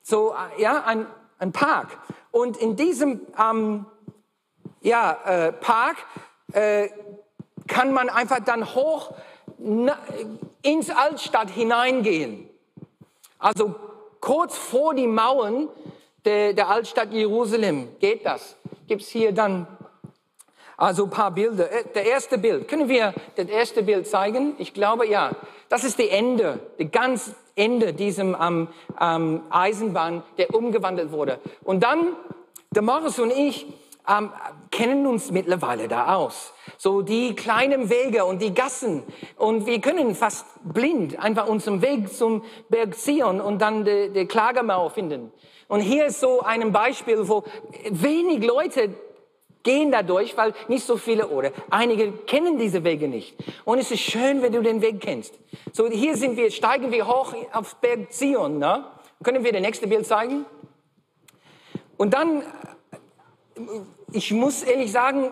[0.03, 1.07] So, äh, ja, ein,
[1.39, 1.97] ein Park.
[2.31, 3.85] Und in diesem ähm,
[4.81, 5.95] ja, äh, Park
[6.51, 6.89] äh,
[7.67, 9.13] kann man einfach dann hoch
[9.59, 9.97] na,
[10.61, 12.49] ins Altstadt hineingehen.
[13.37, 13.75] Also
[14.19, 15.69] kurz vor die Mauern
[16.25, 18.57] der, der Altstadt Jerusalem geht das.
[18.87, 19.65] Gibt's hier dann
[20.79, 21.71] also ein paar Bilder.
[21.71, 22.67] Äh, der erste Bild.
[22.67, 24.55] Können wir das erste Bild zeigen?
[24.57, 25.31] Ich glaube, ja.
[25.67, 28.67] Das ist die Ende, die ganz Ende diesem ähm,
[28.99, 31.39] ähm, Eisenbahn, der umgewandelt wurde.
[31.63, 32.15] Und dann,
[32.71, 33.67] der Morris und ich
[34.07, 34.31] ähm,
[34.71, 36.53] kennen uns mittlerweile da aus.
[36.77, 39.03] So die kleinen Wege und die Gassen.
[39.35, 44.25] Und wir können fast blind einfach unseren Weg zum Berg Zion und dann die, die
[44.25, 45.31] Klagemauer finden.
[45.67, 47.43] Und hier ist so ein Beispiel, wo
[47.91, 48.89] wenig Leute
[49.69, 53.35] gehen dadurch, weil nicht so viele oder einige kennen diese Wege nicht.
[53.65, 55.35] Und es ist schön, wenn du den Weg kennst.
[55.71, 58.57] So, hier sind wir, steigen wir hoch auf Berg Zion.
[58.57, 58.83] Ne?
[59.23, 60.45] Können wir das nächste Bild zeigen?
[61.97, 62.41] Und dann,
[64.11, 65.29] ich muss ehrlich sagen,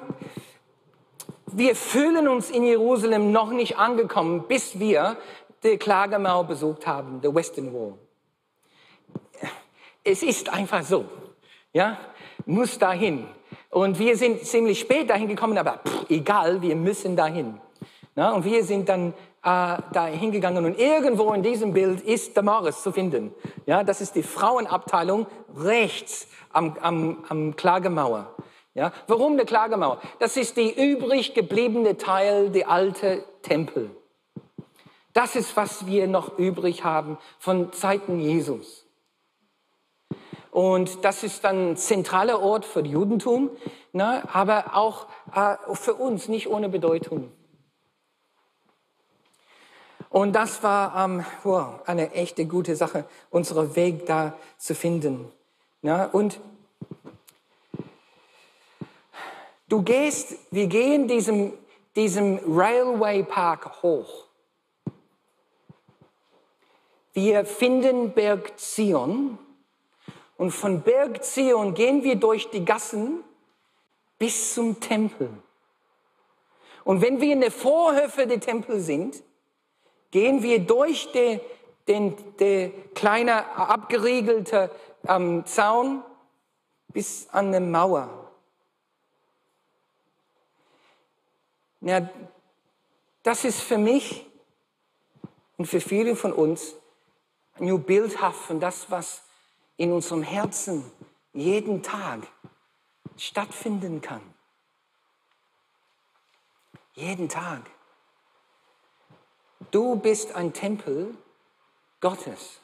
[1.47, 5.17] wir fühlen uns in Jerusalem noch nicht angekommen, bis wir
[5.63, 7.95] die Klagemauer besucht haben, the Western Wall.
[10.03, 11.05] Es ist einfach so,
[11.73, 11.97] ja,
[12.45, 13.25] muss dahin.
[13.69, 17.59] Und wir sind ziemlich spät dahin gekommen, aber pff, egal, wir müssen dahin.
[18.15, 22.43] Na, und wir sind dann äh, da hingegangen und irgendwo in diesem Bild ist der
[22.43, 23.33] Morris zu finden.
[23.65, 28.33] Ja, das ist die Frauenabteilung rechts am, am, am Klagemauer.
[28.73, 29.99] Ja, warum der Klagemauer?
[30.19, 33.91] Das ist die übrig gebliebene Teil der alte Tempel.
[35.13, 38.86] Das ist, was wir noch übrig haben von Zeiten Jesus.
[40.51, 43.49] Und das ist dann ein zentraler Ort für Judentum,
[43.93, 47.31] ne, aber auch äh, für uns nicht ohne Bedeutung.
[50.09, 55.31] Und das war ähm, wow, eine echte gute Sache, unseren Weg da zu finden.
[55.81, 56.09] Ne?
[56.11, 56.39] Und
[59.67, 61.53] du gehst, wir gehen diesem,
[61.95, 64.25] diesem Railway Park hoch.
[67.13, 69.37] Wir finden Berg Zion
[70.37, 73.23] und von Berg Zion gehen wir durch die Gassen
[74.19, 75.29] bis zum Tempel.
[76.83, 79.21] Und wenn wir in der Vorhöfe der Tempel sind,
[80.11, 81.41] gehen wir durch den,
[81.87, 84.71] den, den kleine abgeriegelte
[85.07, 86.03] ähm, Zaun
[86.93, 88.31] bis an eine Mauer.
[91.81, 92.09] Ja,
[93.23, 94.25] das ist für mich
[95.57, 96.75] und für viele von uns
[97.59, 99.26] nur bildhaft von das, was
[99.77, 100.83] in unserem Herzen
[101.33, 102.27] jeden Tag
[103.15, 104.21] stattfinden kann.
[106.93, 107.61] Jeden Tag.
[109.71, 111.15] Du bist ein Tempel
[111.99, 112.59] Gottes.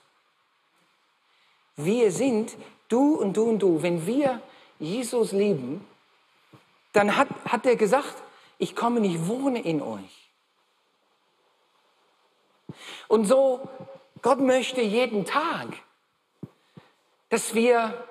[1.76, 2.56] Wir sind,
[2.88, 4.41] du und du und du, wenn wir
[4.80, 5.86] Jesus lieben,
[6.93, 8.23] dann hat, hat er gesagt,
[8.58, 10.32] ich komme nicht, wohne in euch.
[13.08, 13.67] Und so,
[14.21, 15.67] Gott möchte jeden Tag
[17.34, 18.06] dass wir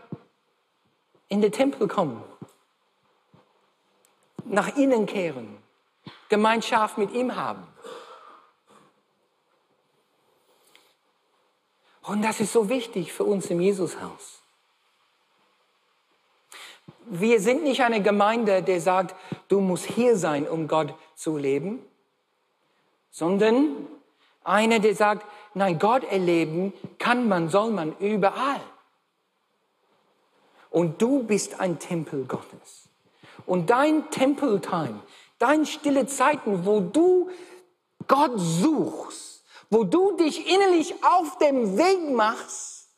[1.28, 2.24] in den Tempel kommen,
[4.44, 5.58] nach innen kehren,
[6.28, 7.64] Gemeinschaft mit ihm haben.
[12.02, 14.42] Und das ist so wichtig für uns im Jesushaus.
[17.04, 19.14] Wir sind nicht eine Gemeinde, der sagt,
[19.46, 21.78] du musst hier sein, um Gott zu leben,
[23.12, 23.86] sondern
[24.42, 25.24] eine, der sagt,
[25.54, 28.60] nein, Gott erleben kann man, soll man überall.
[30.72, 32.88] Und du bist ein Tempel Gottes.
[33.46, 35.00] Und dein Tempeltime,
[35.38, 37.30] dein stille Zeiten, wo du
[38.08, 42.88] Gott suchst, wo du dich innerlich auf dem Weg machst,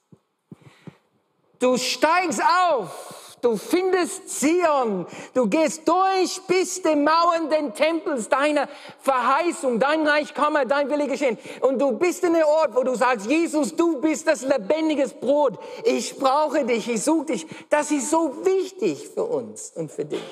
[1.58, 5.07] du steigst auf Du findest Zion.
[5.34, 8.66] Du gehst durch bis die Mauern den Tempels deiner
[9.01, 9.78] Verheißung.
[9.78, 11.36] Dein Reich komme, dein Wille geschehen.
[11.61, 15.59] Und du bist in der Ort, wo du sagst, Jesus, du bist das lebendiges Brot.
[15.84, 17.47] Ich brauche dich, ich suche dich.
[17.68, 20.24] Das ist so wichtig für uns und für dich.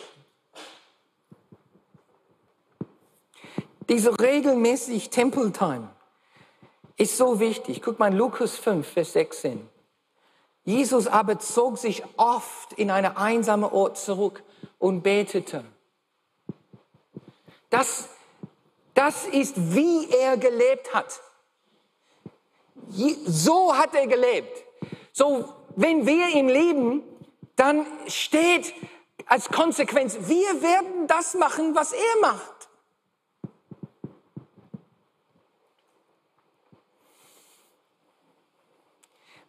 [3.91, 5.91] Diese regelmäßig Tempeltime
[6.97, 7.83] ist so wichtig.
[7.83, 9.69] Guck mal, Lukas 5, Vers 16.
[10.65, 14.43] Jesus aber zog sich oft in eine einsame Ort zurück
[14.79, 15.65] und betete.
[17.71, 18.09] Das,
[18.95, 21.21] das ist, wie er gelebt hat.
[22.89, 24.65] So hat er gelebt.
[25.13, 27.03] So, wenn wir ihm lieben,
[27.57, 28.75] dann steht
[29.27, 32.62] als Konsequenz, wir werden das machen, was er macht.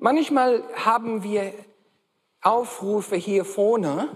[0.04, 1.54] Manchmal haben wir
[2.42, 4.14] Aufrufe hier vorne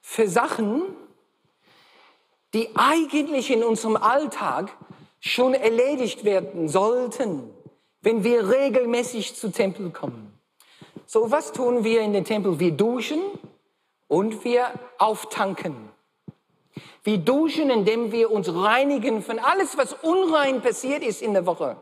[0.00, 0.84] für Sachen,
[2.54, 4.74] die eigentlich in unserem Alltag
[5.20, 7.50] schon erledigt werden sollten,
[8.00, 10.32] wenn wir regelmäßig zu Tempel kommen.
[11.04, 12.58] So, was tun wir in den Tempel?
[12.58, 13.20] Wir duschen
[14.08, 15.90] und wir auftanken.
[17.02, 21.76] Wir duschen, indem wir uns reinigen von alles, was unrein passiert ist in der Woche.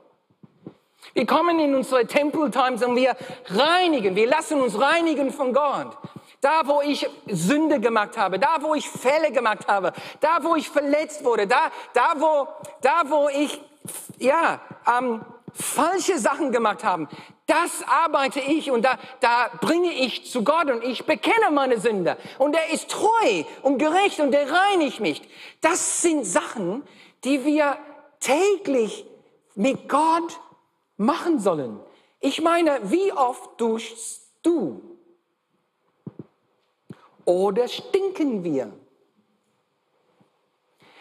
[1.14, 5.96] Wir kommen in unsere Tempeltimes und wir reinigen, wir lassen uns reinigen von Gott.
[6.40, 10.68] Da, wo ich Sünde gemacht habe, da, wo ich Fälle gemacht habe, da, wo ich
[10.68, 12.48] verletzt wurde, da, da, wo,
[12.80, 13.60] da, wo ich,
[14.18, 15.20] ja, ähm,
[15.52, 17.06] falsche Sachen gemacht habe,
[17.46, 22.16] das arbeite ich und da, da bringe ich zu Gott und ich bekenne meine Sünde.
[22.38, 25.22] Und er ist treu und gerecht und er reinigt mich.
[25.60, 26.82] Das sind Sachen,
[27.24, 27.76] die wir
[28.20, 29.04] täglich
[29.54, 30.40] mit Gott
[30.96, 31.80] machen sollen.
[32.20, 34.80] Ich meine, wie oft duschst du?
[37.24, 38.72] Oder stinken wir?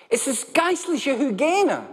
[0.10, 1.88] Es ist geistliche Hygiene.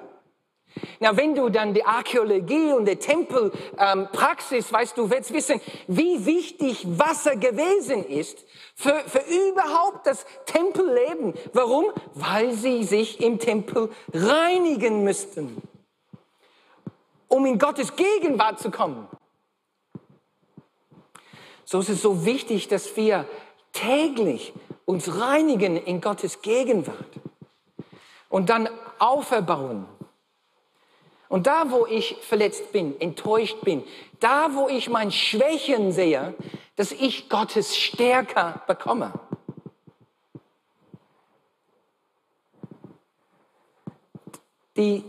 [1.00, 6.24] Na, wenn du dann die Archäologie und die Tempelpraxis, ähm, weißt du, wirst wissen, wie
[6.26, 8.44] wichtig Wasser gewesen ist
[8.74, 11.34] für, für überhaupt das Tempelleben.
[11.52, 11.86] Warum?
[12.14, 15.62] Weil sie sich im Tempel reinigen müssten
[17.28, 19.08] um in Gottes Gegenwart zu kommen.
[21.64, 23.26] So ist es so wichtig, dass wir
[23.72, 24.54] täglich
[24.86, 27.20] uns reinigen in Gottes Gegenwart
[28.30, 28.68] und dann
[28.98, 29.86] auferbauen.
[31.28, 33.84] Und da, wo ich verletzt bin, enttäuscht bin,
[34.18, 36.34] da, wo ich mein Schwächen sehe,
[36.76, 39.12] dass ich Gottes stärker bekomme.
[44.76, 45.04] Die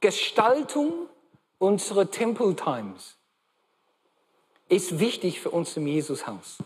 [0.00, 1.09] Gestaltung
[1.60, 3.16] unsere Temple Times
[4.68, 6.58] ist wichtig für uns im Jesushaus.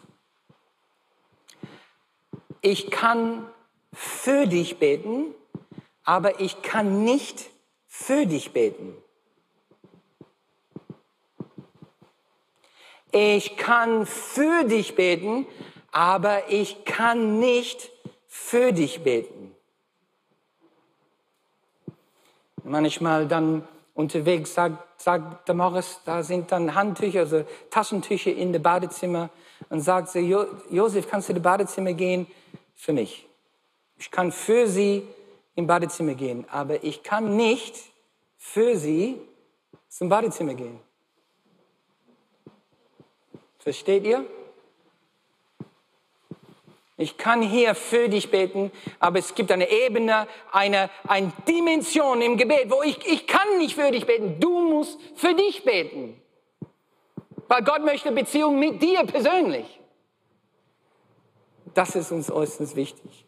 [2.61, 3.47] Ich kann
[3.92, 5.34] für dich beten,
[6.05, 7.51] aber ich kann nicht
[7.86, 8.97] für dich beten.
[13.11, 15.47] Ich kann für dich beten,
[15.90, 17.90] aber ich kann nicht
[18.26, 19.55] für dich beten.
[22.62, 28.62] Manchmal dann unterwegs sagt, sagt der Morris, da sind dann Handtücher, also Taschentücher in dem
[28.62, 29.30] Badezimmer
[29.70, 32.26] und sagt sie, jo Josef, kannst du in das Badezimmer gehen
[32.74, 33.26] für mich?
[33.97, 35.07] Ich kann für sie
[35.55, 37.76] im Badezimmer gehen, aber ich kann nicht
[38.36, 39.20] für sie
[39.88, 40.80] zum Badezimmer gehen.
[43.59, 44.26] Versteht ihr?
[46.97, 48.70] Ich kann hier für dich beten,
[49.01, 53.74] aber es gibt eine Ebene, eine, eine Dimension im Gebet, wo ich, ich kann nicht
[53.74, 54.38] für dich beten.
[54.38, 56.20] Du musst für dich beten.
[57.49, 59.80] Weil Gott möchte Beziehung mit dir persönlich.
[61.74, 63.24] Das ist uns äußerst wichtig.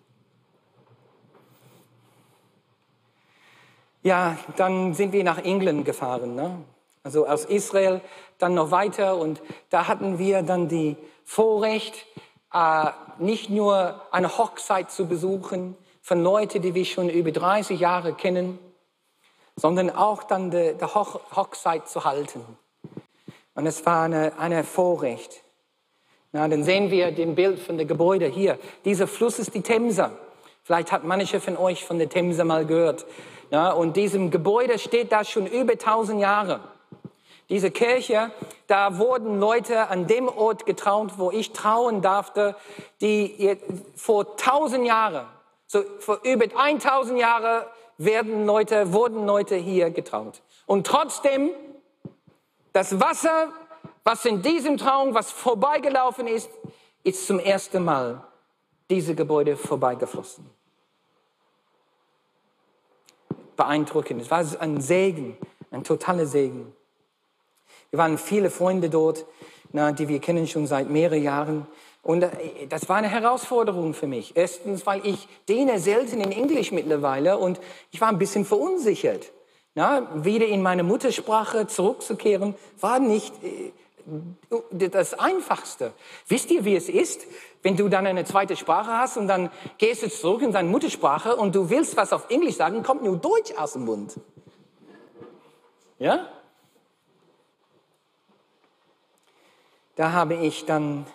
[4.04, 6.62] Ja, dann sind wir nach England gefahren, ne?
[7.02, 8.00] also aus Israel,
[8.38, 12.06] dann noch weiter und da hatten wir dann die Vorrecht,
[12.52, 18.12] äh, nicht nur eine Hochzeit zu besuchen von Leuten, die wir schon über 30 Jahre
[18.14, 18.58] kennen,
[19.56, 22.44] sondern auch dann die, die Hoch Hochzeit zu halten.
[23.54, 25.42] Und es war eine, eine Vorrecht.
[26.32, 28.58] Na, dann sehen wir den Bild von dem Gebäude hier.
[28.84, 30.10] Dieser Fluss ist die Themse.
[30.62, 33.06] Vielleicht hat manche von euch von der Themse mal gehört.
[33.50, 36.60] Ja, und diesem Gebäude steht da schon über 1000 Jahre.
[37.48, 38.32] Diese Kirche,
[38.66, 42.56] da wurden Leute an dem Ort getraut, wo ich trauen darfte,
[43.00, 43.56] die
[43.94, 45.26] vor tausend Jahren,
[45.66, 47.64] so vor über 1000 Jahren
[47.98, 50.42] werden Leute, wurden Leute hier getraut.
[50.66, 51.50] Und trotzdem,
[52.72, 53.52] das Wasser,
[54.04, 56.50] was in diesem Traum, was vorbeigelaufen ist,
[57.04, 58.22] ist zum ersten Mal
[58.90, 60.50] diese Gebäude vorbeigeflossen.
[63.56, 64.22] Beeindruckend.
[64.22, 65.38] Es war ein Segen,
[65.70, 66.75] ein totaler Segen.
[67.90, 69.26] Wir waren viele Freunde dort,
[69.72, 71.66] na, die wir kennen schon seit mehreren Jahren.
[72.02, 72.30] Und äh,
[72.68, 74.36] das war eine Herausforderung für mich.
[74.36, 77.60] Erstens, weil ich diene selten in Englisch mittlerweile und
[77.90, 79.32] ich war ein bisschen verunsichert.
[79.74, 83.72] Na, wieder in meine Muttersprache zurückzukehren, war nicht äh,
[84.70, 85.92] das Einfachste.
[86.28, 87.26] Wisst ihr, wie es ist,
[87.62, 91.34] wenn du dann eine zweite Sprache hast und dann gehst du zurück in deine Muttersprache
[91.36, 94.14] und du willst was auf Englisch sagen, kommt nur Deutsch aus dem Mund.
[95.98, 96.28] Ja?
[99.96, 101.06] Da habe ich dann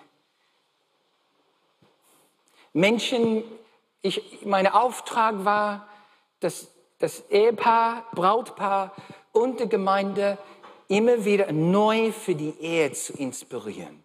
[2.73, 3.43] Menschen,
[4.01, 5.87] ich, mein Auftrag war,
[6.39, 6.67] dass
[6.99, 8.93] das Ehepaar, Brautpaar
[9.31, 10.37] und die Gemeinde
[10.87, 14.03] immer wieder neu für die Ehe zu inspirieren.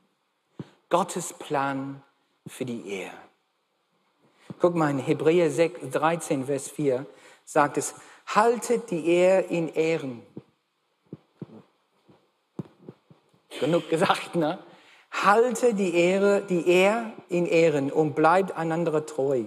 [0.89, 2.03] Gottes Plan
[2.47, 3.11] für die Ehe.
[4.61, 7.07] Guck mal, in Hebräer 13, Vers 4
[7.45, 7.95] sagt es,
[8.27, 10.22] haltet die Ehe in Ehren.
[13.61, 14.59] Genug gesagt, ne?
[15.25, 19.45] Halte die Ehre, die Ehe in Ehren und bleibt einander treu.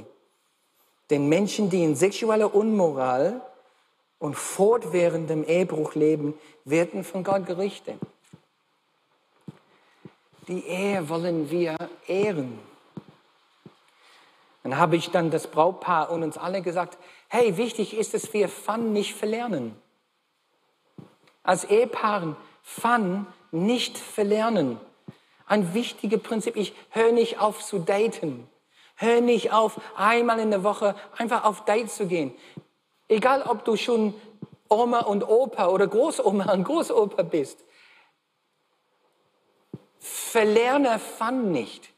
[1.10, 3.42] Denn Menschen, die in sexueller Unmoral
[4.20, 6.34] und fortwährendem Ehebruch leben,
[6.66, 8.00] werden von Gott gerichtet.
[10.48, 12.60] Die Ehe wollen wir ehren.
[14.64, 16.98] Dann habe ich dann das Brautpaar und uns alle gesagt,
[17.28, 19.76] hey, wichtig ist, dass wir Fun nicht verlernen.
[21.44, 24.80] Als Ehepaaren Fun nicht verlernen.
[25.50, 26.56] Ein wichtiges Prinzip.
[26.56, 28.47] Ich höre nicht auf zu daten.
[28.95, 32.34] Hör nicht auf, einmal in der Woche einfach auf Date zu gehen.
[33.08, 34.14] Egal, ob du schon
[34.70, 37.66] Oma und Opa oder Großoma und Großopa bist.
[40.00, 41.89] Verlerne Fun nicht.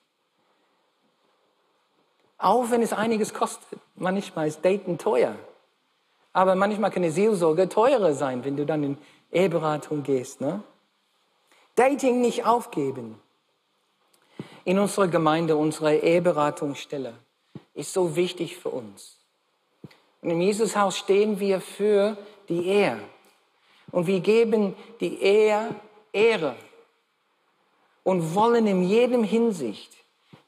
[2.38, 3.80] Auch wenn es einiges kostet.
[3.96, 5.36] Manchmal ist Daten teuer.
[6.34, 8.98] Aber manchmal kann eine Seelsorge teurer sein, wenn du dann in
[9.32, 10.40] Eheberatung gehst.
[10.40, 10.64] Ne?
[11.76, 13.21] Dating nicht aufgeben.
[14.64, 17.14] In unserer Gemeinde, unsere Eheberatungsstelle
[17.74, 19.18] ist so wichtig für uns.
[20.22, 23.00] Und im Jesushaus stehen wir für die Ehe.
[23.92, 25.76] Und wir geben die Ehe
[26.14, 26.56] Ehre
[28.04, 29.92] und wollen in jedem Hinsicht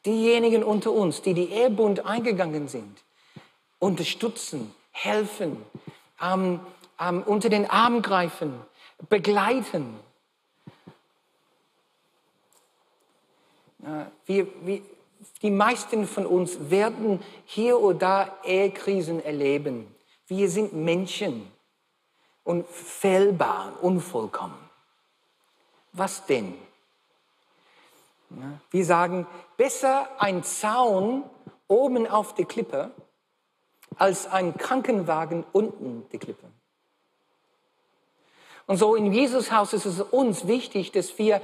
[0.06, 3.04] diejenigen unter uns, die die Ehebund eingegangen sind,
[3.80, 5.58] unterstützen, helfen,
[6.22, 6.60] ähm,
[7.00, 8.54] ähm, unter den Arm greifen,
[9.10, 9.96] begleiten.
[14.26, 14.82] Wir, wir,
[15.42, 19.94] die meisten von uns werden hier oder da Ehekrisen erleben.
[20.28, 21.52] Wir sind Menschen
[22.44, 24.58] und fehlbar, unvollkommen.
[25.92, 26.56] Was denn?
[28.72, 29.28] Wir sagen,
[29.58, 31.24] besser ein Zaun
[31.68, 32.92] oben auf der Klippe
[33.98, 36.48] als ein Krankenwagen unten die Klippe.
[38.66, 41.42] Und so in Jesus Haus ist es uns wichtig, dass wir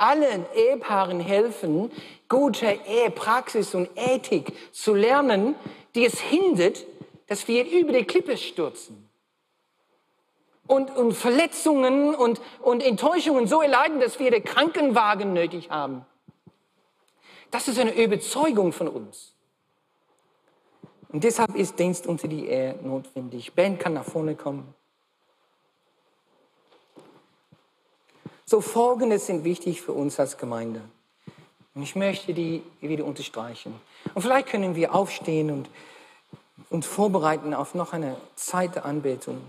[0.00, 1.90] allen Ehepaaren helfen,
[2.28, 5.54] gute Ehepraxis und Ethik zu lernen,
[5.94, 6.84] die es hindert,
[7.26, 9.08] dass wir über die Klippe stürzen.
[10.66, 16.06] Und, und Verletzungen und, und Enttäuschungen so erleiden, dass wir den Krankenwagen nötig haben.
[17.50, 19.34] Das ist eine Überzeugung von uns.
[21.08, 23.52] Und deshalb ist Dienst unter die Ehe notwendig.
[23.54, 24.74] Ben kann nach vorne kommen.
[28.50, 30.80] So Folgendes sind wichtig für uns als Gemeinde.
[31.72, 33.80] Und ich möchte die wieder unterstreichen.
[34.12, 35.70] Und vielleicht können wir aufstehen und
[36.68, 39.40] uns vorbereiten auf noch eine Zeit der Anbetung.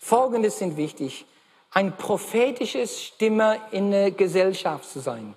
[0.00, 1.26] Folgendes sind wichtig.
[1.70, 5.34] Ein prophetisches Stimme in der Gesellschaft zu sein.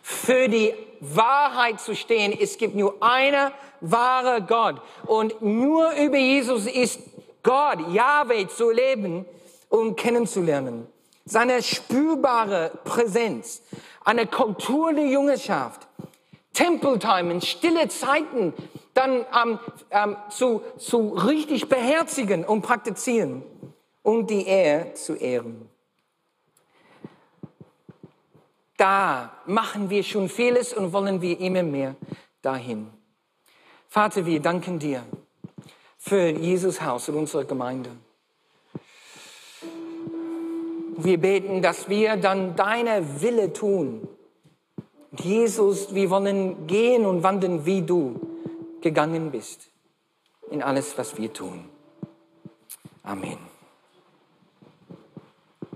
[0.00, 2.32] Für die Wahrheit zu stehen.
[2.32, 4.80] Es gibt nur eine wahre Gott.
[5.04, 7.00] Und nur über Jesus ist
[7.42, 9.26] Gott, Yahweh, zu leben
[9.68, 10.86] und kennenzulernen
[11.32, 13.62] seine spürbare Präsenz,
[14.04, 15.88] eine Kultur der Jüngerschaft,
[16.52, 18.52] Tempeltime, stille Zeiten
[18.92, 19.58] dann ähm,
[19.90, 23.42] ähm, zu, zu richtig beherzigen und praktizieren
[24.02, 25.70] und die Ehe zu ehren.
[28.76, 31.94] Da machen wir schon vieles und wollen wir immer mehr
[32.42, 32.90] dahin.
[33.88, 35.02] Vater, wir danken dir
[35.96, 37.90] für Jesus Haus und unsere Gemeinde.
[40.96, 44.08] Wir beten, dass wir dann deine Wille tun.
[45.10, 48.20] Und Jesus, wir wollen gehen und wandeln, wie du
[48.80, 49.68] gegangen bist,
[50.50, 51.64] in alles, was wir tun.
[53.02, 53.51] Amen.